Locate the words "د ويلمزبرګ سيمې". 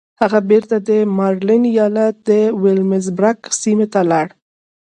2.29-3.87